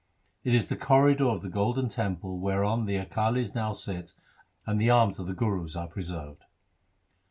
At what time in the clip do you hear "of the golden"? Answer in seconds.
1.27-1.87